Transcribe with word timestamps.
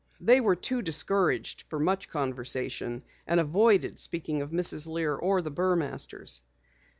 They 0.19 0.41
were 0.41 0.55
too 0.55 0.81
discouraged 0.81 1.65
for 1.69 1.79
much 1.79 2.09
conversation, 2.09 3.03
and 3.27 3.39
avoided 3.39 3.99
speaking 3.99 4.41
of 4.41 4.49
Mrs. 4.49 4.87
Lear 4.87 5.13
or 5.13 5.43
the 5.43 5.51
Burmasters. 5.51 6.41